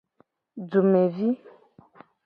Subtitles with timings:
[0.69, 1.29] Dumevi.